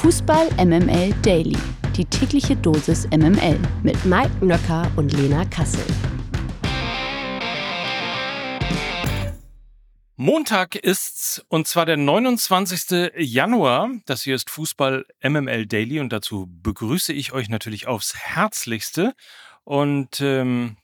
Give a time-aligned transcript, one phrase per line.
[0.00, 1.58] Fußball MML Daily.
[1.94, 5.84] Die tägliche Dosis MML mit Mike Nöcker und Lena Kassel.
[10.16, 13.12] Montag ist's und zwar der 29.
[13.18, 13.90] Januar.
[14.06, 19.12] Das hier ist Fußball MML Daily und dazu begrüße ich euch natürlich aufs Herzlichste
[19.64, 20.78] und ähm,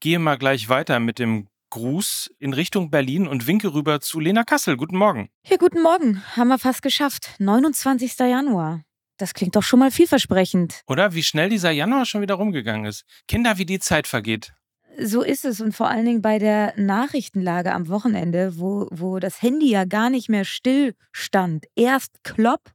[0.00, 4.44] gehe mal gleich weiter mit dem Gruß in Richtung Berlin und winke rüber zu Lena
[4.44, 4.76] Kassel.
[4.76, 5.28] Guten Morgen.
[5.46, 6.22] Ja, guten Morgen.
[6.36, 7.30] Haben wir fast geschafft.
[7.38, 8.18] 29.
[8.18, 8.82] Januar.
[9.18, 10.82] Das klingt doch schon mal vielversprechend.
[10.86, 13.04] Oder wie schnell dieser Januar schon wieder rumgegangen ist.
[13.26, 14.52] Kinder, wie die Zeit vergeht.
[15.00, 19.42] So ist es und vor allen Dingen bei der Nachrichtenlage am Wochenende, wo, wo das
[19.42, 21.66] Handy ja gar nicht mehr still stand.
[21.76, 22.72] Erst Klopp,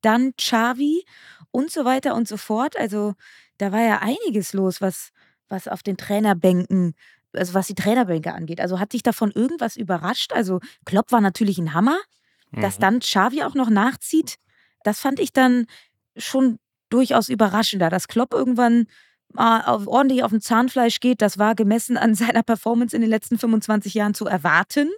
[0.00, 1.04] dann Xavi
[1.50, 2.76] und so weiter und so fort.
[2.76, 3.14] Also
[3.58, 5.10] da war ja einiges los, was,
[5.48, 6.94] was auf den Trainerbänken
[7.34, 8.60] also was die Trainerbänke angeht.
[8.60, 10.32] Also hat dich davon irgendwas überrascht?
[10.32, 11.98] Also Klopp war natürlich ein Hammer,
[12.50, 12.62] mhm.
[12.62, 14.36] dass dann Xavi auch noch nachzieht.
[14.82, 15.66] Das fand ich dann
[16.16, 16.58] schon
[16.90, 18.86] durchaus überraschender, dass Klopp irgendwann
[19.36, 21.20] auf, ordentlich auf dem Zahnfleisch geht.
[21.20, 24.90] Das war gemessen an seiner Performance in den letzten 25 Jahren zu erwarten.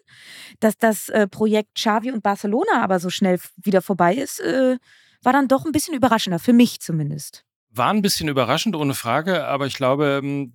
[0.61, 4.77] Dass das äh, Projekt Xavi und Barcelona aber so schnell wieder vorbei ist, äh,
[5.23, 7.46] war dann doch ein bisschen überraschender, für mich zumindest.
[7.77, 10.53] War ein bisschen überraschend, ohne Frage, aber ich glaube, ähm,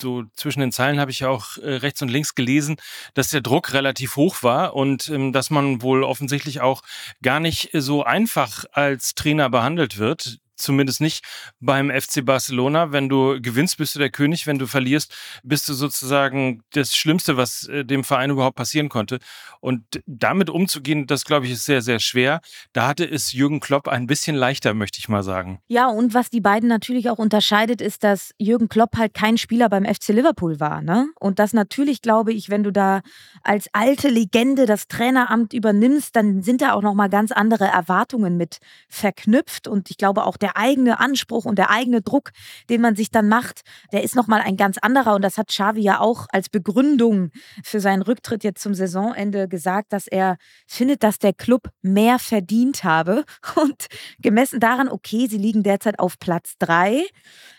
[0.00, 2.76] so zwischen den Zeilen habe ich ja auch äh, rechts und links gelesen,
[3.14, 6.82] dass der Druck relativ hoch war und ähm, dass man wohl offensichtlich auch
[7.22, 11.24] gar nicht so einfach als Trainer behandelt wird zumindest nicht
[11.60, 12.92] beim FC Barcelona.
[12.92, 14.46] Wenn du gewinnst, bist du der König.
[14.46, 19.18] Wenn du verlierst, bist du sozusagen das Schlimmste, was äh, dem Verein überhaupt passieren konnte.
[19.60, 22.40] Und damit umzugehen, das glaube ich, ist sehr, sehr schwer.
[22.72, 25.60] Da hatte es Jürgen Klopp ein bisschen leichter, möchte ich mal sagen.
[25.68, 29.68] Ja, und was die beiden natürlich auch unterscheidet, ist, dass Jürgen Klopp halt kein Spieler
[29.68, 30.82] beim FC Liverpool war.
[30.82, 31.08] Ne?
[31.18, 33.00] Und das natürlich, glaube ich, wenn du da
[33.42, 38.58] als alte Legende das Traineramt übernimmst, dann sind da auch nochmal ganz andere Erwartungen mit
[38.88, 39.66] verknüpft.
[39.66, 42.32] Und ich glaube auch der eigene Anspruch und der eigene Druck,
[42.68, 45.14] den man sich dann macht, der ist nochmal ein ganz anderer.
[45.14, 47.30] Und das hat Xavi ja auch als Begründung
[47.62, 50.36] für seinen Rücktritt jetzt zum Saisonende gesagt, dass er
[50.66, 53.24] findet, dass der Club mehr verdient habe.
[53.56, 53.86] Und
[54.18, 57.04] gemessen daran, okay, sie liegen derzeit auf Platz drei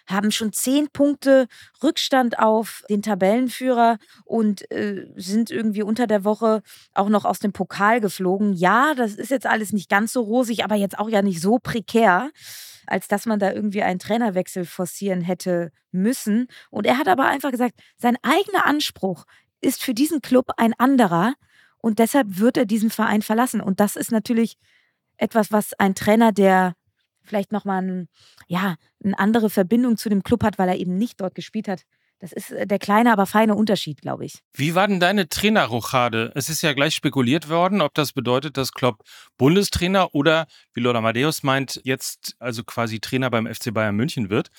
[0.08, 1.48] haben schon zehn Punkte
[1.84, 6.62] Rückstand auf den Tabellenführer und äh, sind irgendwie unter der Woche
[6.94, 8.54] auch noch aus dem Pokal geflogen.
[8.54, 11.60] Ja, das ist jetzt alles nicht ganz so rosig, aber jetzt auch ja nicht so
[11.60, 12.30] prekär
[12.88, 16.48] als dass man da irgendwie einen Trainerwechsel forcieren hätte müssen.
[16.70, 19.26] Und er hat aber einfach gesagt, sein eigener Anspruch
[19.62, 21.34] ist für diesen Club ein anderer
[21.80, 23.62] und deshalb wird er diesen Verein verlassen.
[23.62, 24.58] Und das ist natürlich
[25.18, 26.76] etwas, was ein Trainer, der
[27.26, 28.08] vielleicht nochmal ein,
[28.48, 31.84] ja, eine andere Verbindung zu dem Club hat, weil er eben nicht dort gespielt hat,
[32.20, 34.40] das ist äh, der kleine, aber feine Unterschied, glaube ich.
[34.54, 36.32] Wie war denn deine Trainerrochade?
[36.36, 39.04] Es ist ja gleich spekuliert worden, ob das bedeutet, dass Klopp
[39.38, 44.50] Bundestrainer oder, wie Lord Amadeus meint, jetzt also quasi Trainer beim FC Bayern München wird.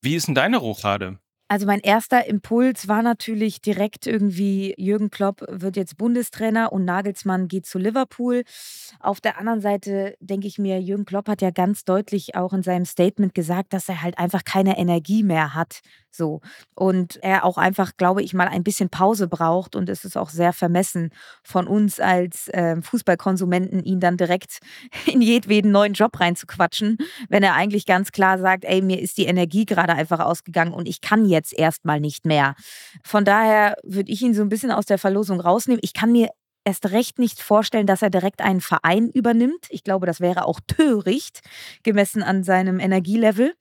[0.00, 1.18] Wie ist denn deine Rochade?
[1.46, 7.48] Also mein erster Impuls war natürlich direkt irgendwie, Jürgen Klopp wird jetzt Bundestrainer und Nagelsmann
[7.48, 8.44] geht zu Liverpool.
[8.98, 12.62] Auf der anderen Seite denke ich mir, Jürgen Klopp hat ja ganz deutlich auch in
[12.62, 15.80] seinem Statement gesagt, dass er halt einfach keine Energie mehr hat.
[16.10, 16.40] So.
[16.74, 19.74] Und er auch einfach, glaube ich, mal ein bisschen Pause braucht.
[19.76, 21.10] Und es ist auch sehr vermessen
[21.42, 24.60] von uns als äh, Fußballkonsumenten, ihn dann direkt
[25.06, 29.26] in jedweden neuen Job reinzuquatschen, wenn er eigentlich ganz klar sagt, ey, mir ist die
[29.26, 32.54] Energie gerade einfach ausgegangen und ich kann jetzt erstmal nicht mehr.
[33.02, 35.80] Von daher würde ich ihn so ein bisschen aus der Verlosung rausnehmen.
[35.82, 36.30] Ich kann mir
[36.64, 39.66] erst recht nicht vorstellen, dass er direkt einen Verein übernimmt.
[39.68, 41.40] Ich glaube, das wäre auch töricht,
[41.82, 43.54] gemessen an seinem Energielevel.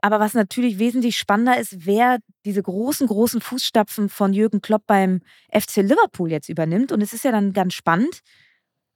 [0.00, 5.20] Aber was natürlich wesentlich spannender ist, wer diese großen, großen Fußstapfen von Jürgen Klopp beim
[5.52, 6.92] FC Liverpool jetzt übernimmt.
[6.92, 8.20] Und es ist ja dann ganz spannend,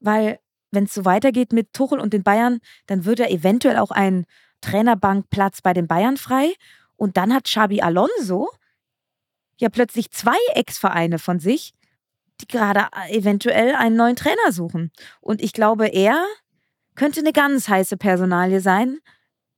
[0.00, 0.38] weil
[0.70, 4.24] wenn es so weitergeht mit Tuchel und den Bayern, dann wird er eventuell auch einen
[4.60, 6.52] Trainerbankplatz bei den Bayern frei.
[7.02, 8.48] Und dann hat Xabi Alonso
[9.58, 11.74] ja plötzlich zwei Ex-Vereine von sich,
[12.40, 14.92] die gerade äh, eventuell einen neuen Trainer suchen.
[15.20, 16.24] Und ich glaube, er
[16.94, 19.00] könnte eine ganz heiße Personalie sein.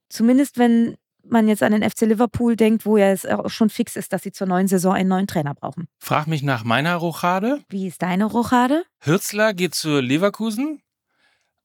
[0.09, 3.95] Zumindest wenn man jetzt an den FC Liverpool denkt, wo ja es auch schon fix
[3.95, 5.87] ist, dass sie zur neuen Saison einen neuen Trainer brauchen.
[5.99, 7.63] Frag mich nach meiner Rochade.
[7.69, 8.85] Wie ist deine Rochade?
[9.01, 10.81] Hürzler geht zu Leverkusen,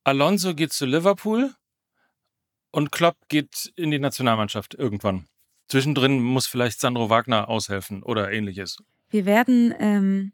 [0.05, 1.55] Alonso geht zu Liverpool
[2.71, 5.25] und Klopp geht in die Nationalmannschaft irgendwann.
[5.71, 8.79] Zwischendrin muss vielleicht Sandro Wagner aushelfen oder ähnliches.
[9.09, 10.33] Wir werden ähm,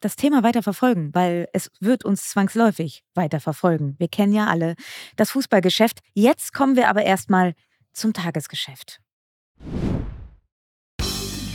[0.00, 3.96] das Thema weiter verfolgen, weil es wird uns zwangsläufig weiter verfolgen.
[3.98, 4.76] Wir kennen ja alle
[5.16, 5.98] das Fußballgeschäft.
[6.14, 7.54] Jetzt kommen wir aber erstmal
[7.92, 9.00] zum Tagesgeschäft.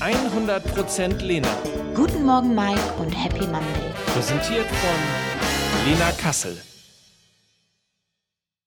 [0.01, 1.47] 100% Lena.
[1.95, 3.93] Guten Morgen, Mike und Happy Monday.
[4.07, 6.57] Präsentiert von Lena Kassel.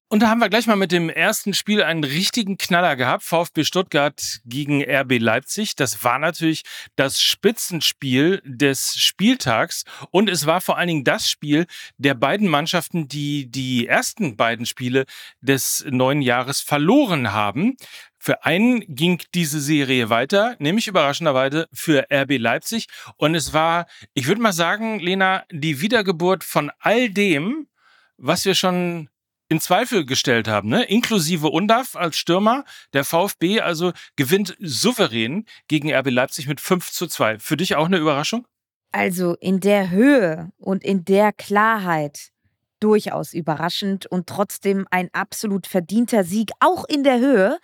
[0.09, 3.23] Und da haben wir gleich mal mit dem ersten Spiel einen richtigen Knaller gehabt.
[3.23, 5.75] VfB Stuttgart gegen RB Leipzig.
[5.75, 6.63] Das war natürlich
[6.95, 9.83] das Spitzenspiel des Spieltags.
[10.09, 11.65] Und es war vor allen Dingen das Spiel
[11.97, 15.03] der beiden Mannschaften, die die ersten beiden Spiele
[15.41, 17.75] des neuen Jahres verloren haben.
[18.17, 22.87] Für einen ging diese Serie weiter, nämlich überraschenderweise für RB Leipzig.
[23.17, 27.67] Und es war, ich würde mal sagen, Lena, die Wiedergeburt von all dem,
[28.15, 29.09] was wir schon
[29.49, 30.83] in Zweifel gestellt haben, ne?
[30.83, 32.65] inklusive Undaf als Stürmer.
[32.93, 37.39] Der VfB also gewinnt souverän gegen RB Leipzig mit 5 zu 2.
[37.39, 38.45] Für dich auch eine Überraschung?
[38.91, 42.31] Also in der Höhe und in der Klarheit
[42.79, 47.57] durchaus überraschend und trotzdem ein absolut verdienter Sieg, auch in der Höhe.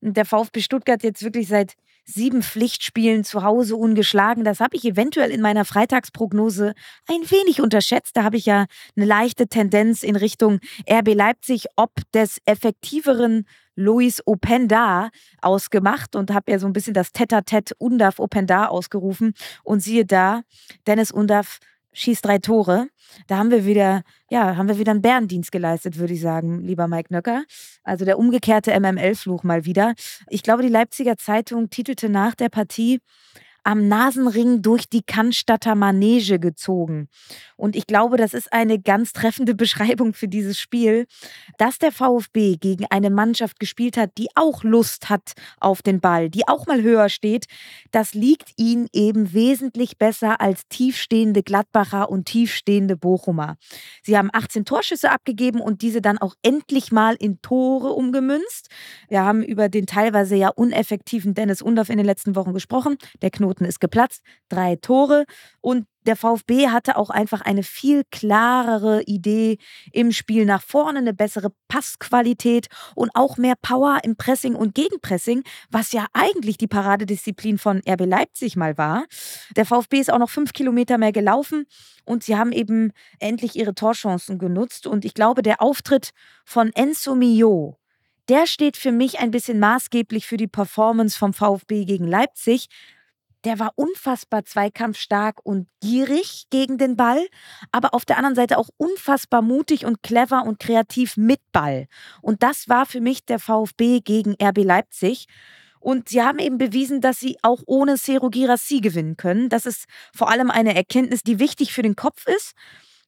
[0.00, 1.74] Der VfB Stuttgart jetzt wirklich seit
[2.12, 4.44] sieben Pflichtspielen zu Hause ungeschlagen.
[4.44, 6.74] Das habe ich eventuell in meiner Freitagsprognose
[7.08, 8.16] ein wenig unterschätzt.
[8.16, 8.66] Da habe ich ja
[8.96, 13.46] eine leichte Tendenz in Richtung RB Leipzig, ob des effektiveren
[13.76, 15.10] Luis Openda
[15.40, 19.32] ausgemacht und habe ja so ein bisschen das Tete-a-Tete Undaf Openda ausgerufen.
[19.64, 20.42] Und siehe da,
[20.86, 21.58] Dennis Undaf
[21.92, 22.88] schießt drei Tore.
[23.26, 26.88] Da haben wir wieder, ja, haben wir wieder einen Bärendienst geleistet, würde ich sagen, lieber
[26.88, 27.44] Mike Nöcker.
[27.82, 29.94] Also der umgekehrte MML-Fluch mal wieder.
[30.28, 33.00] Ich glaube, die Leipziger Zeitung titelte nach der Partie,
[33.64, 37.08] am Nasenring durch die Cannstatter Manege gezogen.
[37.56, 41.06] Und ich glaube, das ist eine ganz treffende Beschreibung für dieses Spiel,
[41.58, 46.30] dass der VfB gegen eine Mannschaft gespielt hat, die auch Lust hat auf den Ball,
[46.30, 47.46] die auch mal höher steht.
[47.90, 53.56] Das liegt ihnen eben wesentlich besser als tiefstehende Gladbacher und tiefstehende Bochumer.
[54.02, 58.68] Sie haben 18 Torschüsse abgegeben und diese dann auch endlich mal in Tore umgemünzt.
[59.08, 62.96] Wir haben über den teilweise ja uneffektiven Dennis Undorf in den letzten Wochen gesprochen.
[63.22, 65.24] Der Knoten Knoten ist geplatzt, drei Tore
[65.60, 69.58] und der VfB hatte auch einfach eine viel klarere Idee
[69.92, 75.42] im Spiel nach vorne, eine bessere Passqualität und auch mehr Power im Pressing und Gegenpressing,
[75.70, 79.04] was ja eigentlich die Paradedisziplin von RB Leipzig mal war.
[79.56, 81.66] Der VfB ist auch noch fünf Kilometer mehr gelaufen
[82.06, 84.86] und sie haben eben endlich ihre Torchancen genutzt.
[84.86, 86.12] Und ich glaube, der Auftritt
[86.46, 87.76] von Enzo Mio,
[88.30, 92.68] der steht für mich ein bisschen maßgeblich für die Performance vom VfB gegen Leipzig,
[93.44, 97.26] der war unfassbar zweikampfstark und gierig gegen den Ball,
[97.72, 101.86] aber auf der anderen Seite auch unfassbar mutig und clever und kreativ mit Ball.
[102.22, 105.26] Und das war für mich der VfB gegen RB Leipzig.
[105.78, 109.48] Und sie haben eben bewiesen, dass sie auch ohne Seru Girassi gewinnen können.
[109.48, 112.54] Das ist vor allem eine Erkenntnis, die wichtig für den Kopf ist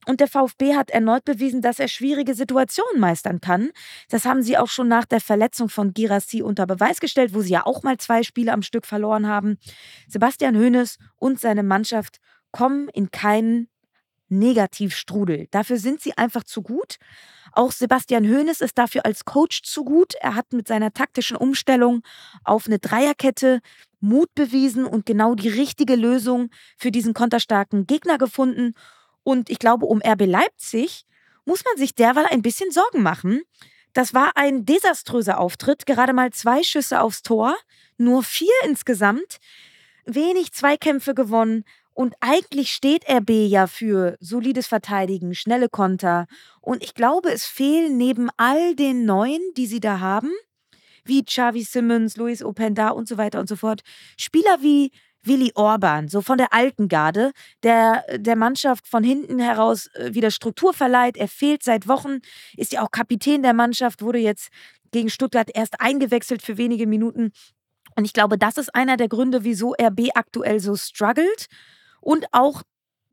[0.07, 3.71] und der VfB hat erneut bewiesen, dass er schwierige Situationen meistern kann.
[4.09, 7.53] Das haben sie auch schon nach der Verletzung von Girassi unter Beweis gestellt, wo sie
[7.53, 9.59] ja auch mal zwei Spiele am Stück verloren haben.
[10.09, 12.19] Sebastian Hoeneß und seine Mannschaft
[12.51, 13.69] kommen in keinen
[14.29, 15.47] Negativstrudel.
[15.51, 16.97] Dafür sind sie einfach zu gut.
[17.53, 20.15] Auch Sebastian Hoeneß ist dafür als Coach zu gut.
[20.21, 22.03] Er hat mit seiner taktischen Umstellung
[22.45, 23.61] auf eine Dreierkette
[24.01, 28.75] Mut bewiesen und genau die richtige Lösung für diesen konterstarken Gegner gefunden.
[29.25, 31.05] Und ich glaube, um RB Leipzig
[31.45, 33.43] muss man sich derweil ein bisschen Sorgen machen.
[33.93, 37.55] Das war ein desaströser Auftritt, gerade mal zwei Schüsse aufs Tor,
[37.99, 39.39] nur vier insgesamt,
[40.07, 41.65] wenig Zweikämpfe gewonnen.
[41.95, 46.27] Und eigentlich steht RB ja für solides Verteidigen, schnelle Konter.
[46.63, 50.31] Und ich glaube, es fehlen neben all den Neuen, die sie da haben,
[51.05, 53.83] wie Xavi Simmons, Luis Openda und so weiter und so fort,
[54.17, 54.91] Spieler wie
[55.25, 60.31] Willi Orban, so von der alten Garde, der der Mannschaft von hinten heraus äh, wieder
[60.31, 61.17] Struktur verleiht.
[61.17, 62.19] Er fehlt seit Wochen,
[62.57, 64.49] ist ja auch Kapitän der Mannschaft, wurde jetzt
[64.91, 67.33] gegen Stuttgart erst eingewechselt für wenige Minuten.
[67.97, 71.47] Und ich glaube, das ist einer der Gründe, wieso RB aktuell so struggelt.
[72.01, 72.63] Und auch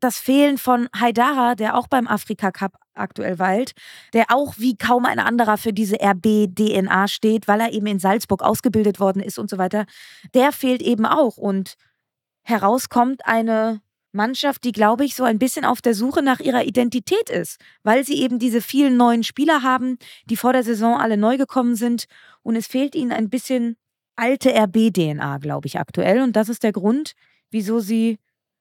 [0.00, 3.72] das Fehlen von Haidara, der auch beim Afrika Cup aktuell weilt,
[4.12, 8.42] der auch wie kaum ein anderer für diese RB-DNA steht, weil er eben in Salzburg
[8.42, 9.84] ausgebildet worden ist und so weiter,
[10.34, 11.36] der fehlt eben auch.
[11.36, 11.74] Und
[12.42, 13.80] herauskommt eine
[14.12, 18.04] Mannschaft, die, glaube ich, so ein bisschen auf der Suche nach ihrer Identität ist, weil
[18.04, 22.06] sie eben diese vielen neuen Spieler haben, die vor der Saison alle neu gekommen sind.
[22.42, 23.76] Und es fehlt ihnen ein bisschen
[24.16, 26.22] alte RB-DNA, glaube ich, aktuell.
[26.22, 27.12] Und das ist der Grund,
[27.50, 28.18] wieso sie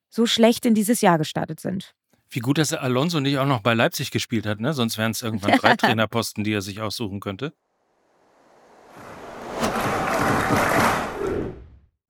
[0.09, 1.93] so schlecht in dieses Jahr gestartet sind.
[2.29, 4.73] Wie gut, dass Alonso nicht auch noch bei Leipzig gespielt hat, ne?
[4.73, 7.53] Sonst wären es irgendwann drei Trainerposten, die er sich aussuchen könnte.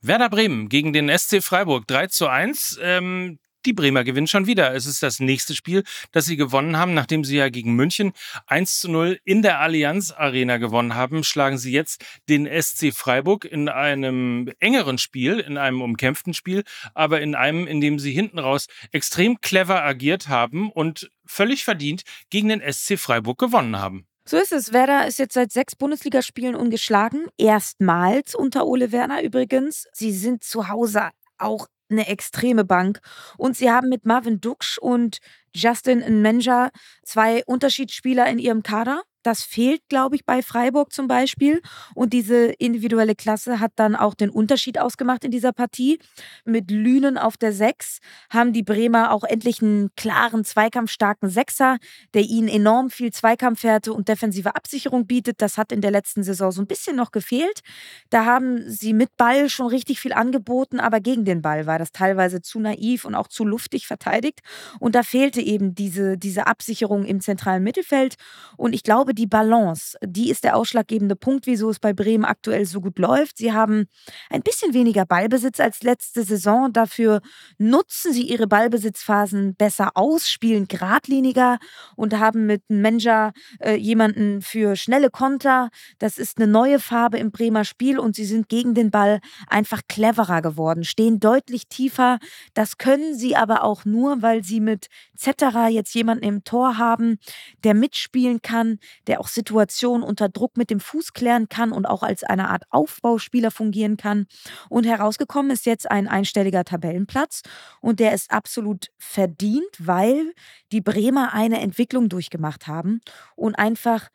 [0.01, 2.79] Werder Bremen gegen den SC Freiburg 3 zu 1.
[2.81, 4.73] Ähm, die Bremer gewinnen schon wieder.
[4.73, 8.13] Es ist das nächste Spiel, das sie gewonnen haben, nachdem sie ja gegen München
[8.47, 13.43] 1 zu 0 in der Allianz Arena gewonnen haben, schlagen sie jetzt den SC Freiburg
[13.43, 16.63] in einem engeren Spiel, in einem umkämpften Spiel,
[16.93, 22.03] aber in einem, in dem sie hinten raus extrem clever agiert haben und völlig verdient
[22.29, 24.08] gegen den SC Freiburg gewonnen haben.
[24.29, 24.73] So ist es.
[24.73, 27.29] Werder ist jetzt seit sechs Bundesligaspielen ungeschlagen.
[27.39, 29.87] Erstmals unter Ole Werner übrigens.
[29.91, 31.09] Sie sind zu Hause
[31.39, 32.99] auch eine extreme Bank.
[33.39, 35.17] Und sie haben mit Marvin Duksch und
[35.55, 36.69] Justin Nmenja
[37.03, 39.01] zwei Unterschiedsspieler in ihrem Kader.
[39.23, 41.61] Das fehlt, glaube ich, bei Freiburg zum Beispiel.
[41.93, 45.99] Und diese individuelle Klasse hat dann auch den Unterschied ausgemacht in dieser Partie.
[46.45, 47.99] Mit Lünen auf der Sechs
[48.29, 51.77] haben die Bremer auch endlich einen klaren, zweikampfstarken Sechser,
[52.13, 55.41] der ihnen enorm viel Zweikampfwerte und defensive Absicherung bietet.
[55.41, 57.61] Das hat in der letzten Saison so ein bisschen noch gefehlt.
[58.09, 61.91] Da haben sie mit Ball schon richtig viel angeboten, aber gegen den Ball war das
[61.91, 64.39] teilweise zu naiv und auch zu luftig verteidigt.
[64.79, 68.15] Und da fehlte eben diese, diese Absicherung im zentralen Mittelfeld.
[68.57, 72.65] Und ich glaube, die Balance, die ist der ausschlaggebende Punkt, wieso es bei Bremen aktuell
[72.65, 73.37] so gut läuft.
[73.37, 73.85] Sie haben
[74.29, 76.71] ein bisschen weniger Ballbesitz als letzte Saison.
[76.73, 77.21] Dafür
[77.57, 81.59] nutzen sie ihre Ballbesitzphasen besser aus, spielen geradliniger
[81.95, 85.69] und haben mit Menja äh, jemanden für schnelle Konter.
[85.97, 89.81] Das ist eine neue Farbe im Bremer Spiel und sie sind gegen den Ball einfach
[89.87, 92.19] cleverer geworden, stehen deutlich tiefer.
[92.53, 97.17] Das können sie aber auch nur, weil sie mit Zetterer jetzt jemanden im Tor haben,
[97.63, 102.03] der mitspielen kann, der auch Situationen unter Druck mit dem Fuß klären kann und auch
[102.03, 104.27] als eine Art Aufbauspieler fungieren kann.
[104.69, 107.41] Und herausgekommen ist jetzt ein einstelliger Tabellenplatz
[107.81, 110.33] und der ist absolut verdient, weil
[110.71, 113.01] die Bremer eine Entwicklung durchgemacht haben
[113.35, 114.09] und einfach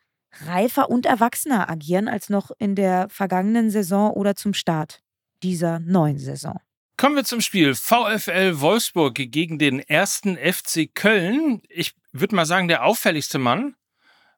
[0.45, 5.01] reifer und erwachsener agieren als noch in der vergangenen Saison oder zum Start
[5.43, 6.59] dieser neuen Saison.
[6.97, 7.75] Kommen wir zum Spiel.
[7.75, 11.61] VfL Wolfsburg gegen den ersten FC Köln.
[11.67, 13.75] Ich würde mal sagen, der auffälligste Mann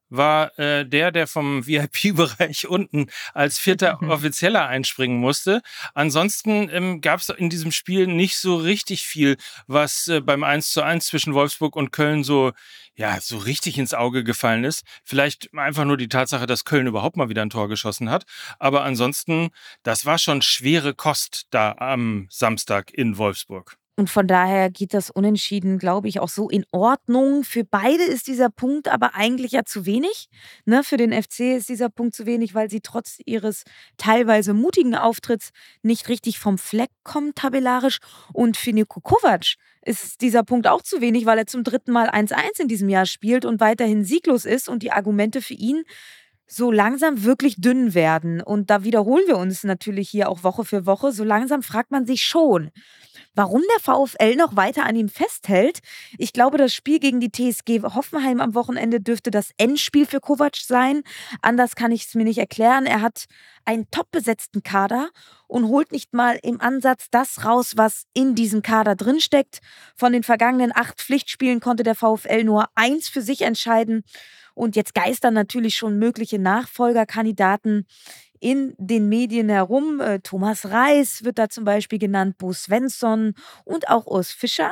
[0.10, 4.10] war äh, der, der vom VIP-Bereich unten als vierter mhm.
[4.12, 5.62] Offizieller einspringen musste.
[5.94, 9.38] Ansonsten ähm, gab es in diesem Spiel nicht so richtig viel,
[9.68, 12.52] was äh, beim 1 zu 1 zwischen Wolfsburg und Köln so,
[12.96, 14.84] ja, so richtig ins Auge gefallen ist.
[15.04, 18.26] Vielleicht einfach nur die Tatsache, dass Köln überhaupt mal wieder ein Tor geschossen hat.
[18.60, 19.50] Aber ansonsten,
[19.84, 23.78] das war schon schwere Kost da am Samstag in Wolfsburg.
[24.00, 27.44] Und von daher geht das Unentschieden, glaube ich, auch so in Ordnung.
[27.44, 30.30] Für beide ist dieser Punkt aber eigentlich ja zu wenig.
[30.66, 30.84] Ne?
[30.84, 33.63] Für den FC ist dieser Punkt zu wenig, weil sie trotz ihres
[33.98, 35.50] teilweise mutigen Auftritts
[35.82, 37.98] nicht richtig vom Fleck kommen, tabellarisch.
[38.34, 42.08] Und für Niko Kovac ist dieser Punkt auch zu wenig, weil er zum dritten Mal
[42.08, 45.84] 1-1 in diesem Jahr spielt und weiterhin sieglos ist und die Argumente für ihn
[46.48, 48.42] so langsam wirklich dünn werden.
[48.42, 51.12] Und da wiederholen wir uns natürlich hier auch Woche für Woche.
[51.12, 52.72] So langsam fragt man sich schon,
[53.38, 55.79] warum der VfL noch weiter an ihm festhält.
[56.17, 60.56] Ich glaube, das Spiel gegen die TSG Hoffenheim am Wochenende dürfte das Endspiel für Kovac
[60.58, 61.03] sein.
[61.44, 62.88] Anders kann ich es mir nicht erklären.
[62.88, 63.25] Er hat
[63.63, 65.10] einen top besetzten Kader
[65.48, 69.60] und holt nicht mal im Ansatz das raus, was in diesem Kader drinsteckt.
[69.96, 74.03] Von den vergangenen acht Pflichtspielen konnte der VfL nur eins für sich entscheiden.
[74.56, 77.86] Und jetzt geistern natürlich schon mögliche Nachfolgerkandidaten
[78.39, 80.00] in den Medien herum.
[80.00, 83.34] Äh, Thomas Reis wird da zum Beispiel genannt, Bo Svensson
[83.65, 84.72] und auch Urs Fischer.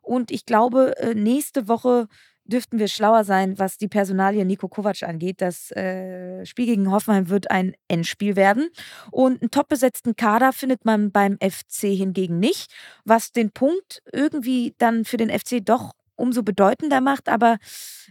[0.00, 2.08] Und ich glaube, äh, nächste Woche
[2.44, 5.40] dürften wir schlauer sein, was die Personalie Nico Kovac angeht.
[5.40, 8.68] Das äh, Spiel gegen Hoffenheim wird ein Endspiel werden.
[9.10, 12.72] Und einen top besetzten Kader findet man beim FC hingegen nicht,
[13.04, 17.28] was den Punkt irgendwie dann für den FC doch umso bedeutender macht.
[17.28, 17.58] Aber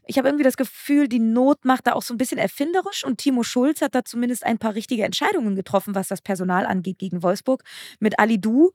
[0.05, 3.17] ich habe irgendwie das Gefühl, die Not macht da auch so ein bisschen erfinderisch und
[3.17, 7.23] Timo Schulz hat da zumindest ein paar richtige Entscheidungen getroffen, was das Personal angeht gegen
[7.23, 7.63] Wolfsburg.
[7.99, 8.71] Mit Ali Du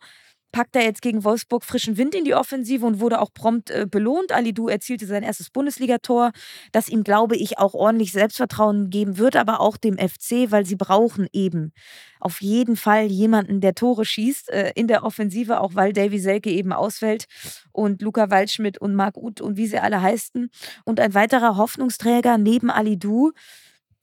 [0.52, 3.86] packt er jetzt gegen Wolfsburg frischen Wind in die Offensive und wurde auch prompt äh,
[3.90, 4.32] belohnt.
[4.32, 6.32] Alidou erzielte sein erstes Bundesligator,
[6.72, 10.76] das ihm, glaube ich, auch ordentlich Selbstvertrauen geben wird, aber auch dem FC, weil sie
[10.76, 11.72] brauchen eben
[12.20, 16.50] auf jeden Fall jemanden, der Tore schießt äh, in der Offensive, auch weil Davy Selke
[16.50, 17.26] eben ausfällt
[17.72, 20.50] und Luca Waldschmidt und Marc Uth und wie sie alle heißen.
[20.84, 23.32] Und ein weiterer Hoffnungsträger neben Alidou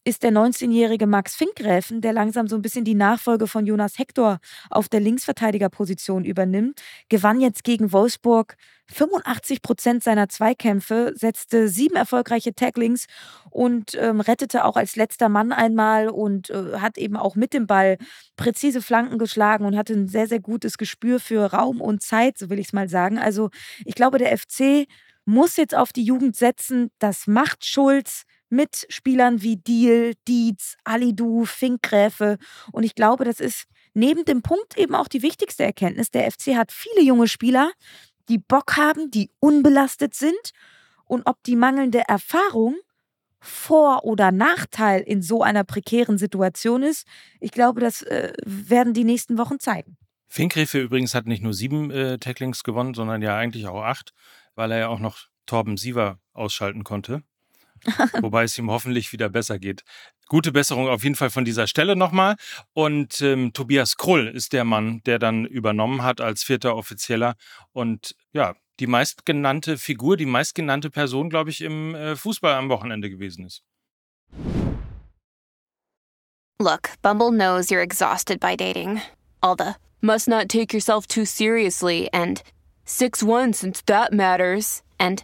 [0.06, 4.38] ist der 19-jährige Max Finkgräfen, der langsam so ein bisschen die Nachfolge von Jonas Hector
[4.70, 8.56] auf der Linksverteidigerposition übernimmt, gewann jetzt gegen Wolfsburg
[8.92, 13.08] 85 Prozent seiner Zweikämpfe, setzte sieben erfolgreiche Tacklings
[13.50, 17.66] und ähm, rettete auch als letzter Mann einmal und äh, hat eben auch mit dem
[17.66, 17.98] Ball
[18.38, 22.52] präzise Flanken geschlagen und hatte ein sehr, sehr gutes Gespür für Raum und Zeit, so
[22.52, 23.18] will ich es mal sagen.
[23.18, 23.50] Also
[23.86, 24.86] ich glaube, der FC
[25.26, 26.92] muss jetzt auf die Jugend setzen.
[27.00, 32.38] Das macht Schulz mit Spielern wie Deal, Dietz, Alidu, Finkgräfe.
[32.72, 36.12] Und ich glaube, das ist neben dem Punkt eben auch die wichtigste Erkenntnis.
[36.12, 37.72] Der FC hat viele junge Spieler,
[38.30, 40.52] die Bock haben, die unbelastet sind.
[41.06, 42.76] Und ob die mangelnde Erfahrung
[43.40, 47.06] vor- oder Nachteil in so einer prekären Situation ist,
[47.40, 49.98] ich glaube, das äh, werden die nächsten Wochen zeigen.
[50.28, 54.14] Finkgräfe übrigens hat nicht nur sieben äh, Tacklings gewonnen, sondern ja eigentlich auch acht,
[54.56, 57.24] weil er ja auch noch Torben Siever ausschalten konnte.
[58.22, 59.84] Wobei es ihm hoffentlich wieder besser geht.
[60.28, 62.36] Gute Besserung auf jeden Fall von dieser Stelle nochmal.
[62.74, 67.36] Und ähm, Tobias Krull ist der Mann, der dann übernommen hat als vierter Offizieller.
[67.74, 73.10] Und ja, die meistgenannte Figur, die meistgenannte Person, glaube ich, im äh, Fußball am Wochenende
[73.10, 73.64] gewesen ist.
[76.60, 79.02] Look, Bumble knows you're exhausted by dating.
[79.42, 82.42] All the must not take yourself too seriously and
[82.86, 84.82] 6-1 since that matters.
[84.98, 85.24] And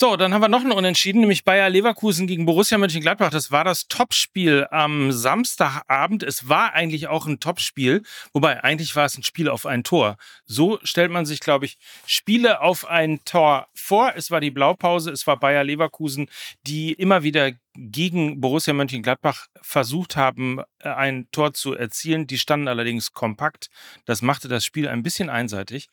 [0.00, 3.30] So, dann haben wir noch einen Unentschieden, nämlich Bayer Leverkusen gegen Borussia Mönchengladbach.
[3.30, 6.22] Das war das Topspiel am Samstagabend.
[6.22, 10.16] Es war eigentlich auch ein Topspiel, wobei eigentlich war es ein Spiel auf ein Tor.
[10.44, 14.12] So stellt man sich, glaube ich, Spiele auf ein Tor vor.
[14.14, 16.30] Es war die Blaupause, es war Bayer Leverkusen,
[16.64, 22.28] die immer wieder gegen Borussia Mönchengladbach versucht haben, ein Tor zu erzielen.
[22.28, 23.68] Die standen allerdings kompakt.
[24.04, 25.88] Das machte das Spiel ein bisschen einseitig.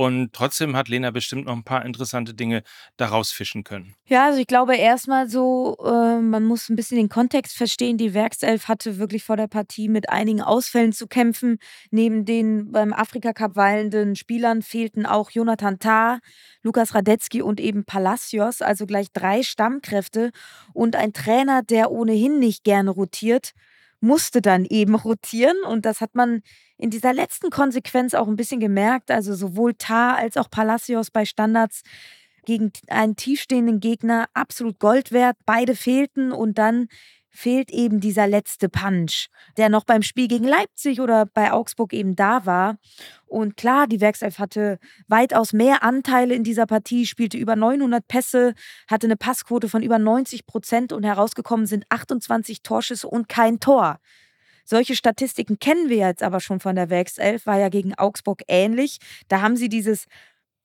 [0.00, 2.62] Und trotzdem hat Lena bestimmt noch ein paar interessante Dinge
[2.96, 3.96] daraus fischen können.
[4.06, 7.98] Ja, also ich glaube erstmal so, äh, man muss ein bisschen den Kontext verstehen.
[7.98, 11.58] Die Werkself hatte wirklich vor der Partie mit einigen Ausfällen zu kämpfen.
[11.90, 16.20] Neben den beim Afrika Cup weilenden Spielern fehlten auch Jonathan Tah,
[16.62, 20.30] Lukas Radetzky und eben Palacios, also gleich drei Stammkräfte
[20.74, 23.50] und ein Trainer, der ohnehin nicht gerne rotiert,
[23.98, 26.42] musste dann eben rotieren und das hat man
[26.78, 29.10] in dieser letzten Konsequenz auch ein bisschen gemerkt.
[29.10, 31.82] Also sowohl Tar als auch Palacios bei Standards
[32.46, 35.36] gegen einen tiefstehenden Gegner absolut Gold wert.
[35.44, 36.88] Beide fehlten und dann
[37.30, 42.16] fehlt eben dieser letzte Punch, der noch beim Spiel gegen Leipzig oder bei Augsburg eben
[42.16, 42.78] da war.
[43.26, 48.54] Und klar, die Werkself hatte weitaus mehr Anteile in dieser Partie, spielte über 900 Pässe,
[48.88, 54.00] hatte eine Passquote von über 90 Prozent und herausgekommen sind 28 Torschüsse und kein Tor.
[54.68, 58.98] Solche Statistiken kennen wir jetzt aber schon von der Werkself, war ja gegen Augsburg ähnlich.
[59.28, 60.04] Da haben sie dieses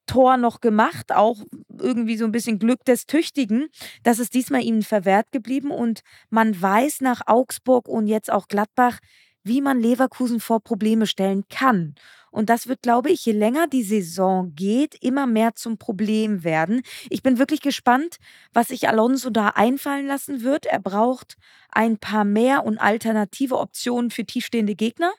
[0.08, 1.38] Tor noch gemacht, auch
[1.70, 3.70] irgendwie so ein bisschen Glück des Tüchtigen.
[4.04, 9.00] Das ist diesmal ihnen verwehrt geblieben und man weiß nach Augsburg und jetzt auch Gladbach,
[9.44, 11.96] wie man Leverkusen vor Probleme stellen kann.
[12.32, 16.82] Und das wird, glaube ich, je länger die Saison geht, immer mehr zum Problem werden.
[17.12, 18.18] Ich bin wirklich gespannt,
[18.54, 20.66] was sich Alonso da einfallen lassen wird.
[20.66, 21.36] Er braucht
[21.70, 25.14] ein paar mehr und alternative Optionen für tiefstehende Gegner.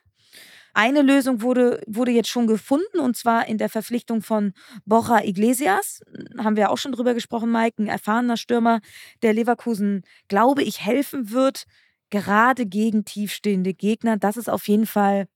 [0.73, 4.51] Eine Lösung wurde, wurde jetzt schon gefunden und zwar in der Verpflichtung von
[4.85, 6.01] Borja Iglesias.
[6.37, 8.81] Haben wir auch schon drüber gesprochen, Mike, ein erfahrener Stürmer,
[9.21, 11.63] der Leverkusen, glaube ich, helfen wird,
[12.09, 14.17] gerade gegen tiefstehende Gegner.
[14.17, 15.27] Das ist auf jeden Fall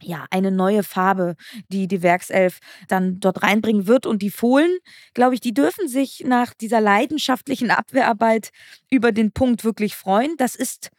[0.00, 1.34] ja, eine neue Farbe,
[1.68, 4.06] die die Werkself dann dort reinbringen wird.
[4.06, 4.78] Und die Fohlen,
[5.14, 8.50] glaube ich, die dürfen sich nach dieser leidenschaftlichen Abwehrarbeit
[8.90, 10.36] über den Punkt wirklich freuen.
[10.36, 10.90] Das ist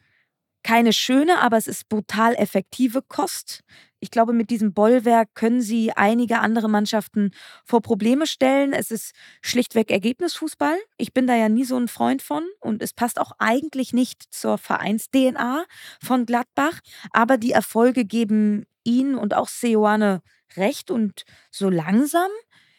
[0.63, 3.61] keine schöne, aber es ist brutal effektive Kost.
[4.01, 7.31] Ich glaube, mit diesem Bollwerk können sie einige andere Mannschaften
[7.65, 8.71] vor Probleme stellen.
[8.71, 10.77] Es ist schlichtweg Ergebnisfußball.
[10.97, 14.23] Ich bin da ja nie so ein Freund von und es passt auch eigentlich nicht
[14.31, 15.65] zur Vereins-DNA
[16.01, 16.79] von Gladbach.
[17.11, 20.21] Aber die Erfolge geben ihnen und auch Seoane
[20.55, 22.29] recht und so langsam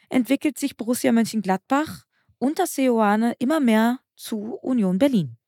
[0.09, 2.05] entwickelt sich Borussia Mönchengladbach
[2.39, 5.40] unter Seoane immer mehr zu Union Berlin.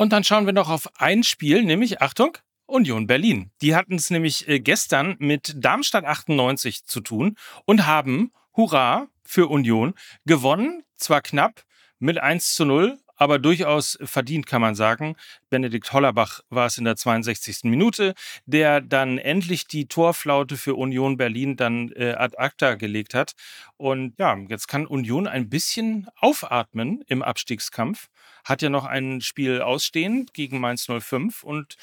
[0.00, 3.50] Und dann schauen wir noch auf ein Spiel, nämlich, Achtung, Union Berlin.
[3.60, 7.36] Die hatten es nämlich äh, gestern mit Darmstadt 98 zu tun
[7.66, 9.92] und haben, hurra, für Union
[10.24, 10.84] gewonnen.
[10.96, 11.64] Zwar knapp
[11.98, 15.16] mit 1 zu 0, aber durchaus verdient, kann man sagen.
[15.50, 17.64] Benedikt Hollerbach war es in der 62.
[17.64, 18.14] Minute,
[18.46, 23.34] der dann endlich die Torflaute für Union Berlin dann äh, ad acta gelegt hat.
[23.76, 28.08] Und ja, jetzt kann Union ein bisschen aufatmen im Abstiegskampf.
[28.44, 31.76] Hat ja noch ein Spiel ausstehen gegen Mainz 05 und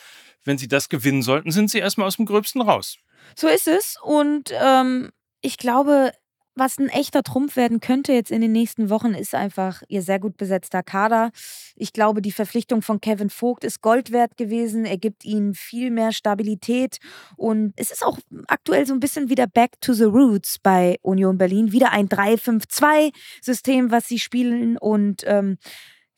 [0.44, 2.98] wenn sie das gewinnen sollten, sind sie erstmal aus dem Gröbsten raus.
[3.36, 3.98] So ist es.
[4.02, 6.14] Und ähm, ich glaube,
[6.58, 10.20] was ein echter Trumpf werden könnte jetzt in den nächsten Wochen, ist einfach ihr sehr
[10.20, 11.32] gut besetzter Kader.
[11.76, 14.86] Ich glaube, die Verpflichtung von Kevin Vogt ist Gold wert gewesen.
[14.86, 16.98] Er gibt ihnen viel mehr Stabilität.
[17.36, 18.18] Und es ist auch
[18.48, 21.72] aktuell so ein bisschen wieder back to the roots bei Union Berlin.
[21.72, 24.78] Wieder ein 3-5-2-System, was sie spielen.
[24.78, 25.58] Und ähm,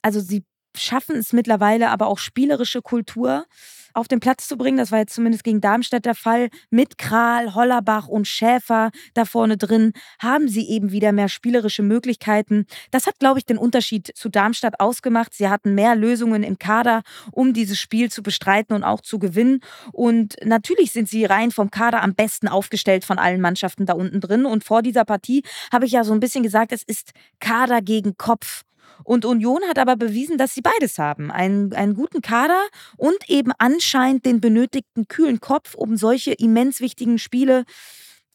[0.01, 0.43] also sie
[0.77, 3.45] schaffen es mittlerweile aber auch spielerische Kultur
[3.93, 4.77] auf den Platz zu bringen.
[4.77, 6.49] Das war jetzt zumindest gegen Darmstadt der Fall.
[6.69, 12.65] Mit Kral, Hollerbach und Schäfer da vorne drin haben sie eben wieder mehr spielerische Möglichkeiten.
[12.91, 15.33] Das hat, glaube ich, den Unterschied zu Darmstadt ausgemacht.
[15.33, 19.61] Sie hatten mehr Lösungen im Kader, um dieses Spiel zu bestreiten und auch zu gewinnen.
[19.91, 24.21] Und natürlich sind sie rein vom Kader am besten aufgestellt von allen Mannschaften da unten
[24.21, 24.45] drin.
[24.45, 28.17] Und vor dieser Partie habe ich ja so ein bisschen gesagt, es ist Kader gegen
[28.17, 28.63] Kopf.
[29.03, 31.31] Und Union hat aber bewiesen, dass sie beides haben.
[31.31, 32.61] Einen, einen guten Kader
[32.97, 37.65] und eben anscheinend den benötigten kühlen Kopf, um solche immens wichtigen Spiele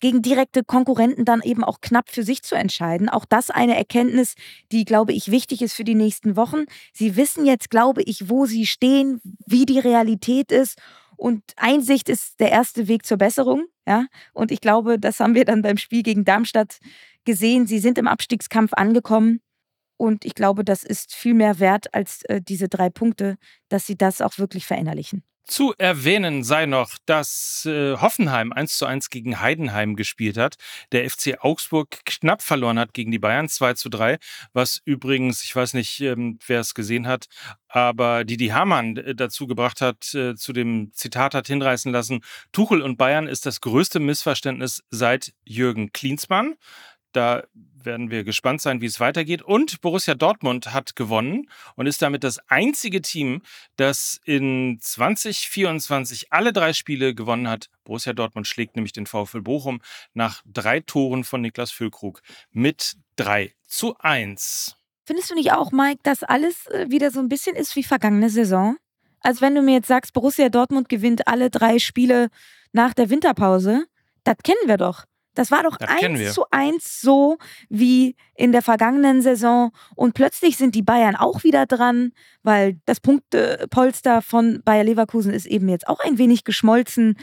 [0.01, 3.09] gegen direkte Konkurrenten dann eben auch knapp für sich zu entscheiden.
[3.09, 4.35] Auch das eine Erkenntnis,
[4.71, 6.67] die, glaube ich, wichtig ist für die nächsten Wochen.
[6.93, 10.79] Sie wissen jetzt, glaube ich, wo sie stehen, wie die Realität ist.
[11.17, 13.65] Und Einsicht ist der erste Weg zur Besserung.
[13.87, 14.07] Ja?
[14.33, 16.81] Und ich glaube, das haben wir dann beim Spiel gegen Darmstadt
[17.25, 17.67] gesehen.
[17.67, 19.41] Sie sind im Abstiegskampf angekommen.
[20.05, 23.39] Und ich glaube, das ist viel mehr wert als äh, diese drei Punkte,
[23.71, 25.23] dass sie das auch wirklich verinnerlichen.
[25.47, 30.57] Zu erwähnen sei noch, dass äh, Hoffenheim 1 zu 1 gegen Heidenheim gespielt hat.
[30.93, 34.19] Der FC Augsburg knapp verloren hat gegen die Bayern 2 zu 3,
[34.53, 37.27] was übrigens, ich weiß nicht, ähm, wer es gesehen hat,
[37.69, 42.21] aber Didi Hamann äh, dazu gebracht hat, äh, zu dem Zitat hat hinreißen lassen,
[42.53, 46.57] Tuchel und Bayern ist das größte Missverständnis seit Jürgen Klinsmann.
[47.15, 47.45] Da
[47.85, 49.41] werden wir gespannt sein, wie es weitergeht.
[49.41, 53.43] Und Borussia Dortmund hat gewonnen und ist damit das einzige Team,
[53.77, 57.71] das in 2024 alle drei Spiele gewonnen hat.
[57.85, 59.81] Borussia Dortmund schlägt nämlich den VfL Bochum
[60.13, 64.77] nach drei Toren von Niklas Füllkrug mit 3 zu 1.
[65.05, 68.31] Findest du nicht auch, Mike, dass alles äh, wieder so ein bisschen ist wie vergangene
[68.31, 68.77] Saison?
[69.21, 72.29] Also wenn du mir jetzt sagst, Borussia Dortmund gewinnt alle drei Spiele
[72.73, 73.85] nach der Winterpause,
[74.25, 75.05] das kennen wir doch.
[75.35, 79.73] Das war doch das eins zu eins so wie in der vergangenen Saison.
[79.95, 85.47] Und plötzlich sind die Bayern auch wieder dran, weil das Punktepolster von Bayer Leverkusen ist
[85.47, 87.19] eben jetzt auch ein wenig geschmolzen.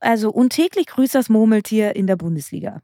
[0.00, 2.82] Also untäglich grüßt das Murmeltier in der Bundesliga.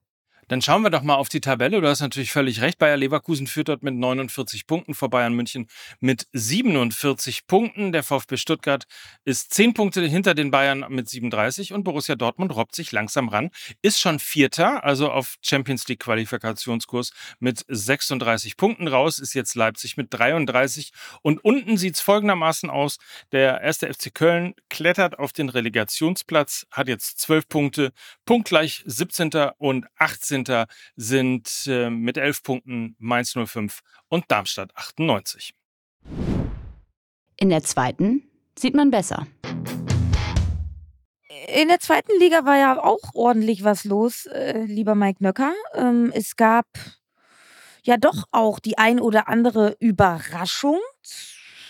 [0.49, 1.81] Dann schauen wir doch mal auf die Tabelle.
[1.81, 2.79] Du hast natürlich völlig recht.
[2.79, 5.67] Bayer Leverkusen führt dort mit 49 Punkten vor Bayern München
[6.01, 7.93] mit 47 Punkten.
[7.93, 8.85] Der VfB Stuttgart
[9.25, 13.51] ist 10 Punkte hinter den Bayern mit 37 und Borussia Dortmund robbt sich langsam ran.
[13.83, 19.19] Ist schon Vierter, also auf Champions League Qualifikationskurs mit 36 Punkten raus.
[19.19, 22.97] Ist jetzt Leipzig mit 33 und unten sieht es folgendermaßen aus.
[23.33, 27.93] Der erste FC Köln klettert auf den Relegationsplatz, hat jetzt 12 Punkte,
[28.25, 29.31] punktgleich 17.
[29.59, 30.38] und 18.
[30.44, 30.66] 13.
[30.96, 35.55] sind äh, mit 11 Punkten Mainz 05 und Darmstadt 98.
[37.37, 38.22] In der zweiten
[38.59, 39.27] sieht man besser.
[41.55, 45.53] In der zweiten Liga war ja auch ordentlich was los, äh, lieber Mike Nöcker.
[45.74, 46.66] Ähm, es gab
[47.85, 50.79] ja doch auch die ein oder andere Überraschung,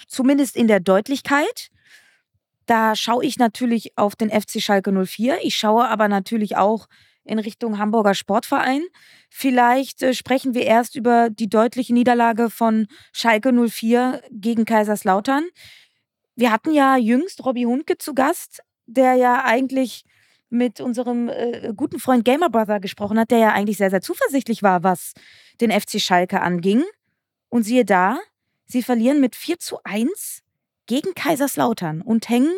[0.09, 1.70] zumindest in der Deutlichkeit.
[2.66, 5.38] Da schaue ich natürlich auf den FC Schalke 04.
[5.42, 6.87] Ich schaue aber natürlich auch
[7.29, 8.83] in Richtung Hamburger Sportverein.
[9.31, 15.47] Vielleicht äh, sprechen wir erst über die deutliche Niederlage von Schalke 04 gegen Kaiserslautern.
[16.35, 20.05] Wir hatten ja jüngst Robbie Hundke zu Gast, der ja eigentlich
[20.51, 24.62] mit unserem äh, guten Freund Gamer Brother gesprochen hat, der ja eigentlich sehr, sehr zuversichtlich
[24.62, 25.12] war, was
[25.61, 26.85] den FC Schalke anging.
[27.51, 28.19] Und siehe da,
[28.67, 30.43] sie verlieren mit 4 zu 1
[30.87, 32.55] gegen Kaiserslautern und hängen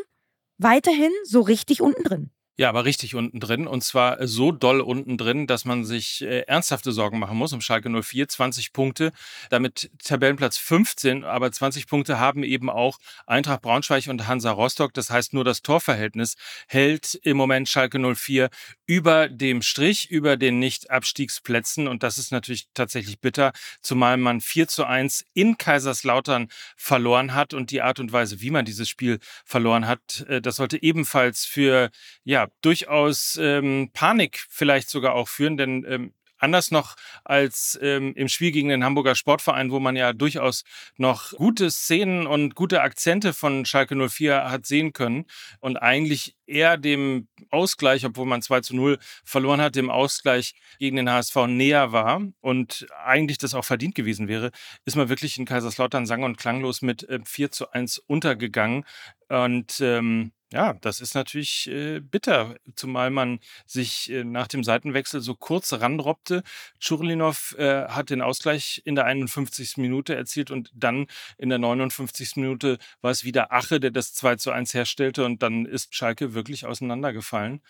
[0.58, 2.30] weiterhin so richtig unten drin.
[2.60, 3.66] Ja, aber richtig unten drin.
[3.66, 7.62] Und zwar so doll unten drin, dass man sich äh, ernsthafte Sorgen machen muss um
[7.62, 8.28] Schalke 04.
[8.28, 9.12] 20 Punkte,
[9.48, 11.24] damit Tabellenplatz 15.
[11.24, 14.92] Aber 20 Punkte haben eben auch Eintracht Braunschweig und Hansa Rostock.
[14.92, 16.36] Das heißt, nur das Torverhältnis
[16.68, 18.50] hält im Moment Schalke 04
[18.84, 21.88] über dem Strich, über den Nicht-Abstiegsplätzen.
[21.88, 27.54] Und das ist natürlich tatsächlich bitter, zumal man 4 zu 1 in Kaiserslautern verloren hat.
[27.54, 31.46] Und die Art und Weise, wie man dieses Spiel verloren hat, äh, das sollte ebenfalls
[31.46, 31.88] für,
[32.22, 38.28] ja, durchaus ähm, Panik vielleicht sogar auch führen, denn ähm, anders noch als ähm, im
[38.28, 40.64] Spiel gegen den Hamburger Sportverein, wo man ja durchaus
[40.96, 45.26] noch gute Szenen und gute Akzente von Schalke 04 hat sehen können
[45.60, 50.96] und eigentlich eher dem Ausgleich, obwohl man 2 zu 0 verloren hat, dem Ausgleich gegen
[50.96, 54.50] den HSV näher war und eigentlich das auch verdient gewesen wäre,
[54.84, 58.84] ist man wirklich in Kaiserslautern sang- und klanglos mit äh, 4 zu 1 untergegangen.
[59.30, 65.20] Und ähm, ja, das ist natürlich äh, bitter, zumal man sich äh, nach dem Seitenwechsel
[65.20, 66.42] so kurz ranrobbte.
[66.80, 69.76] Churlinov äh, hat den Ausgleich in der 51.
[69.76, 71.06] Minute erzielt und dann
[71.38, 72.36] in der 59.
[72.36, 76.34] Minute war es wieder Ache, der das 2 zu 1 herstellte und dann ist Schalke
[76.34, 77.62] wirklich auseinandergefallen.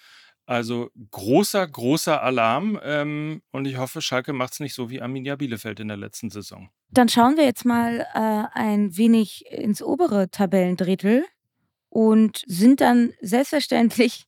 [0.47, 2.81] Also großer, großer Alarm.
[2.83, 6.31] Ähm, und ich hoffe, Schalke macht es nicht so wie Arminia Bielefeld in der letzten
[6.31, 6.71] Saison.
[6.89, 11.27] Dann schauen wir jetzt mal äh, ein wenig ins obere Tabellendrittel
[11.91, 14.27] und sind dann selbstverständlich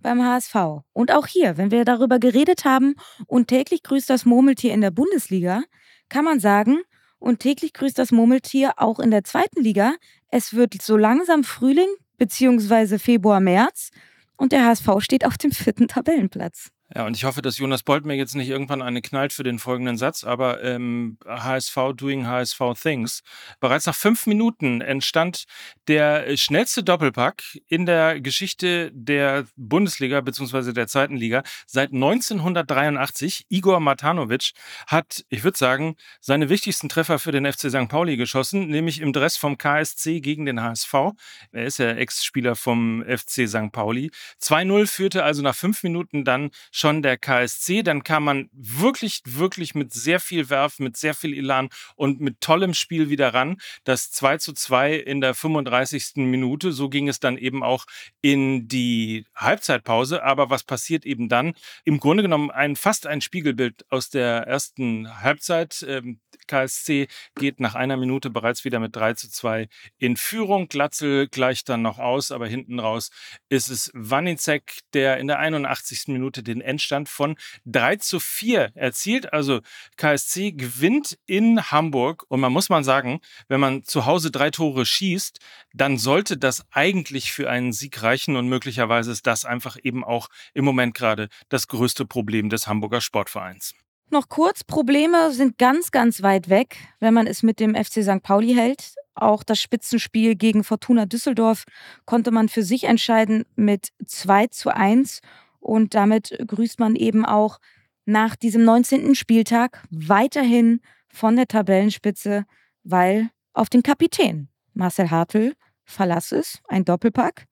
[0.00, 0.54] beim HSV.
[0.92, 2.94] Und auch hier, wenn wir darüber geredet haben
[3.26, 5.62] und täglich grüßt das Murmeltier in der Bundesliga,
[6.08, 6.78] kann man sagen,
[7.18, 9.94] und täglich grüßt das Murmeltier auch in der zweiten Liga.
[10.28, 11.88] Es wird so langsam Frühling
[12.18, 12.98] bzw.
[12.98, 13.90] Februar, März
[14.36, 16.73] und der HSV steht auf dem vierten Tabellenplatz.
[16.92, 19.58] Ja, und ich hoffe, dass Jonas Bolt mir jetzt nicht irgendwann eine knallt für den
[19.58, 23.22] folgenden Satz, aber ähm, HSV doing HSV things.
[23.58, 25.44] Bereits nach fünf Minuten entstand
[25.88, 30.72] der schnellste Doppelpack in der Geschichte der Bundesliga bzw.
[30.74, 33.46] der zweiten Liga seit 1983.
[33.48, 34.52] Igor Matanovic
[34.86, 37.88] hat, ich würde sagen, seine wichtigsten Treffer für den FC St.
[37.88, 40.92] Pauli geschossen, nämlich im Dress vom KSC gegen den HSV.
[41.50, 43.72] Er ist ja Ex-Spieler vom FC St.
[43.72, 44.10] Pauli.
[44.42, 47.84] 2-0 führte also nach fünf Minuten dann schon der KSC.
[47.84, 52.40] Dann kam man wirklich, wirklich mit sehr viel Werf, mit sehr viel Elan und mit
[52.40, 53.58] tollem Spiel wieder ran.
[53.84, 56.16] Das 2 zu 2 in der 35.
[56.16, 56.72] Minute.
[56.72, 57.84] So ging es dann eben auch
[58.22, 60.24] in die Halbzeitpause.
[60.24, 61.54] Aber was passiert eben dann?
[61.84, 65.84] Im Grunde genommen ein, fast ein Spiegelbild aus der ersten Halbzeit.
[65.88, 67.06] Ähm, KSC
[67.36, 70.68] geht nach einer Minute bereits wieder mit 3 zu 2 in Führung.
[70.68, 73.10] Glatzel gleicht dann noch aus, aber hinten raus
[73.48, 76.08] ist es Wanicek, der in der 81.
[76.08, 79.32] Minute den Endstand von 3 zu 4 erzielt.
[79.32, 79.60] Also
[79.96, 84.86] KSC gewinnt in Hamburg und man muss mal sagen, wenn man zu Hause drei Tore
[84.86, 85.38] schießt,
[85.72, 90.28] dann sollte das eigentlich für einen Sieg reichen und möglicherweise ist das einfach eben auch
[90.52, 93.74] im Moment gerade das größte Problem des Hamburger Sportvereins.
[94.10, 98.22] Noch kurz, Probleme sind ganz, ganz weit weg, wenn man es mit dem FC St.
[98.22, 98.94] Pauli hält.
[99.14, 101.64] Auch das Spitzenspiel gegen Fortuna Düsseldorf
[102.04, 105.20] konnte man für sich entscheiden mit 2 zu 1.
[105.64, 107.58] Und damit grüßt man eben auch
[108.04, 109.14] nach diesem 19.
[109.14, 112.44] Spieltag weiterhin von der Tabellenspitze,
[112.82, 117.46] weil auf den Kapitän Marcel Hartl Verlass ist, ein Doppelpack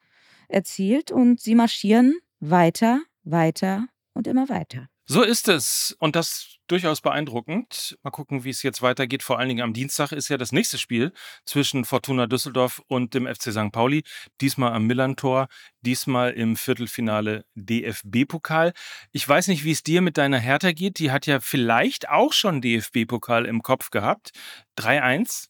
[0.48, 4.88] erzielt und sie marschieren weiter, weiter und immer weiter.
[5.06, 5.96] So ist es.
[5.98, 7.98] Und das durchaus beeindruckend.
[8.02, 9.22] Mal gucken, wie es jetzt weitergeht.
[9.22, 11.12] Vor allen Dingen am Dienstag ist ja das nächste Spiel
[11.44, 13.72] zwischen Fortuna Düsseldorf und dem FC St.
[13.72, 14.02] Pauli.
[14.40, 15.48] Diesmal am Millantor,
[15.80, 18.72] diesmal im Viertelfinale DFB-Pokal.
[19.12, 20.98] Ich weiß nicht, wie es dir mit deiner Hertha geht.
[20.98, 24.30] Die hat ja vielleicht auch schon DFB-Pokal im Kopf gehabt.
[24.78, 25.48] 3-1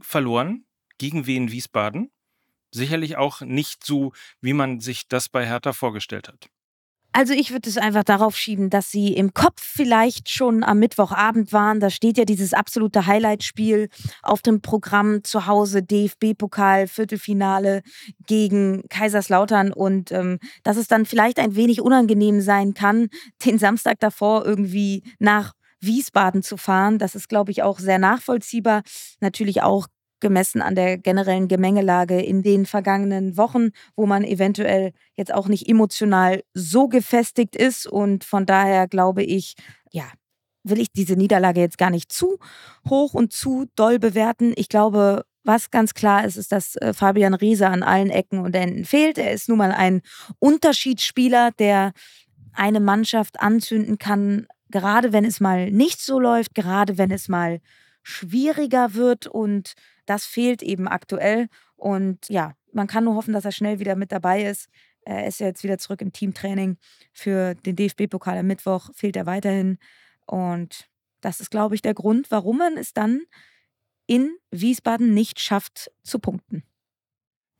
[0.00, 0.66] verloren
[0.98, 2.10] gegen Wien Wiesbaden.
[2.70, 6.50] Sicherlich auch nicht so, wie man sich das bei Hertha vorgestellt hat.
[7.16, 11.50] Also ich würde es einfach darauf schieben, dass sie im Kopf vielleicht schon am Mittwochabend
[11.50, 11.80] waren.
[11.80, 13.88] Da steht ja dieses absolute Highlight-Spiel
[14.22, 17.80] auf dem Programm zu Hause, DFB-Pokal, Viertelfinale
[18.26, 23.08] gegen Kaiserslautern und ähm, dass es dann vielleicht ein wenig unangenehm sein kann,
[23.46, 26.98] den Samstag davor irgendwie nach Wiesbaden zu fahren.
[26.98, 28.82] Das ist, glaube ich, auch sehr nachvollziehbar.
[29.20, 29.86] Natürlich auch
[30.20, 35.68] gemessen an der generellen Gemengelage in den vergangenen Wochen, wo man eventuell jetzt auch nicht
[35.68, 37.86] emotional so gefestigt ist.
[37.86, 39.54] Und von daher glaube ich,
[39.90, 40.04] ja,
[40.64, 42.38] will ich diese Niederlage jetzt gar nicht zu
[42.88, 44.52] hoch und zu doll bewerten.
[44.56, 48.54] Ich glaube, was ganz klar ist, ist, dass äh, Fabian Riese an allen Ecken und
[48.56, 49.16] Enden fehlt.
[49.16, 50.02] Er ist nun mal ein
[50.40, 51.92] Unterschiedsspieler, der
[52.52, 57.60] eine Mannschaft anzünden kann, gerade wenn es mal nicht so läuft, gerade wenn es mal
[58.06, 59.74] schwieriger wird und
[60.06, 61.48] das fehlt eben aktuell.
[61.74, 64.68] Und ja, man kann nur hoffen, dass er schnell wieder mit dabei ist.
[65.00, 66.76] Er ist ja jetzt wieder zurück im Teamtraining.
[67.12, 69.78] Für den DFB-Pokal am Mittwoch fehlt er weiterhin.
[70.24, 70.88] Und
[71.20, 73.22] das ist, glaube ich, der Grund, warum man es dann
[74.06, 76.62] in Wiesbaden nicht schafft zu punkten.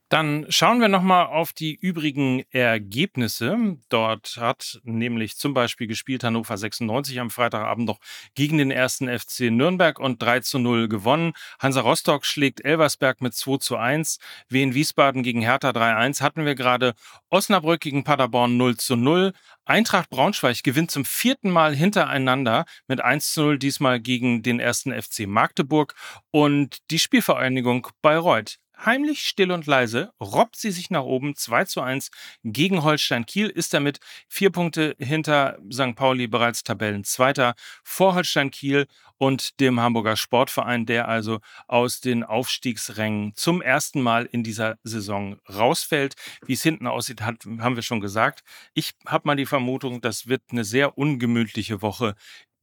[0.08, 3.76] Dann schauen wir nochmal auf die übrigen Ergebnisse.
[3.88, 7.98] Dort hat nämlich zum Beispiel gespielt Hannover 96 am Freitagabend noch
[8.36, 11.32] gegen den ersten FC Nürnberg und 3 zu 0 gewonnen.
[11.58, 14.18] Hansa Rostock schlägt Elversberg mit 2 zu 1.
[14.48, 16.94] Wien Wiesbaden gegen Hertha 3-1 hatten wir gerade.
[17.28, 19.32] Osnabrück gegen Paderborn 0 zu 0.
[19.64, 24.92] Eintracht Braunschweig gewinnt zum vierten Mal hintereinander mit 1 zu 0, diesmal gegen den ersten
[24.92, 25.96] FC Magdeburg.
[26.30, 31.80] Und die Spielvereinigung Bayreuth Heimlich, still und leise robbt sie sich nach oben 2 zu
[31.80, 32.10] 1
[32.44, 35.96] gegen Holstein Kiel, ist damit vier Punkte hinter St.
[35.96, 38.86] Pauli bereits Tabellenzweiter vor Holstein Kiel
[39.16, 45.38] und dem Hamburger Sportverein, der also aus den Aufstiegsrängen zum ersten Mal in dieser Saison
[45.48, 46.14] rausfällt.
[46.44, 48.42] Wie es hinten aussieht, hat, haben wir schon gesagt.
[48.74, 52.14] Ich habe mal die Vermutung, das wird eine sehr ungemütliche Woche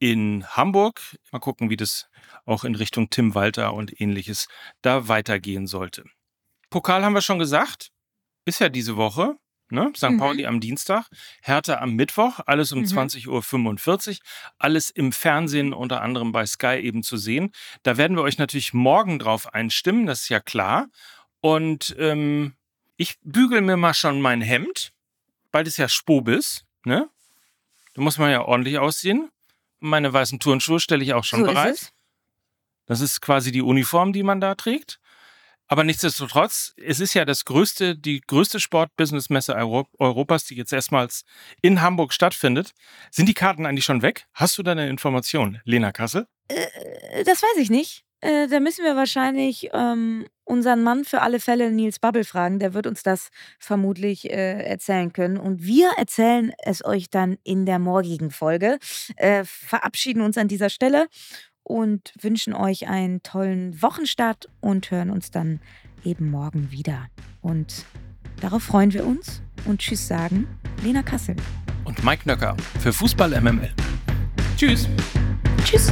[0.03, 0.99] in Hamburg.
[1.31, 2.09] Mal gucken, wie das
[2.45, 4.49] auch in Richtung Tim Walter und ähnliches
[4.81, 6.03] da weitergehen sollte.
[6.69, 7.91] Pokal haben wir schon gesagt.
[8.43, 9.37] Ist ja diese Woche.
[9.69, 9.93] Ne?
[9.95, 10.09] St.
[10.09, 10.17] Mhm.
[10.19, 11.07] Pauli am Dienstag,
[11.41, 12.85] Hertha am Mittwoch, alles um Mhm.
[12.85, 14.17] 20.45 Uhr,
[14.59, 17.51] alles im Fernsehen, unter anderem bei Sky eben zu sehen.
[17.81, 20.89] Da werden wir euch natürlich morgen drauf einstimmen, das ist ja klar.
[21.39, 22.55] Und ähm,
[22.97, 24.91] ich bügel mir mal schon mein Hemd.
[25.51, 27.09] Bald ist ja Spobis, ne?
[27.95, 29.29] Da muss man ja ordentlich aussehen.
[29.83, 31.73] Meine weißen Turnschuhe stelle ich auch schon so bereit.
[31.73, 31.91] ist.
[32.85, 34.99] Das ist quasi die Uniform, die man da trägt.
[35.67, 41.23] Aber nichtsdestotrotz, es ist ja das größte, die größte Sport-Business-Messe Euro Europas, die jetzt erstmals
[41.61, 42.71] in Hamburg stattfindet.
[43.11, 44.25] Sind die Karten eigentlich schon weg?
[44.33, 46.27] Hast du da eine Information, Lena Kassel?
[46.47, 48.05] Äh, Das weiß ich nicht.
[48.23, 52.59] Äh, Da müssen wir wahrscheinlich ähm, unseren Mann für alle Fälle, Nils Bubble, fragen.
[52.59, 55.37] Der wird uns das vermutlich äh, erzählen können.
[55.37, 58.79] Und wir erzählen es euch dann in der morgigen Folge.
[59.17, 61.07] Äh, verabschieden uns an dieser Stelle
[61.63, 65.59] und wünschen euch einen tollen Wochenstart und hören uns dann
[66.05, 67.07] eben morgen wieder.
[67.41, 67.85] Und
[68.41, 70.47] darauf freuen wir uns und Tschüss sagen,
[70.81, 71.35] Lena Kassel.
[71.83, 73.73] Und Mike Nöcker für Fußball MML.
[74.57, 74.87] Tschüss.
[75.65, 75.91] Tschüss.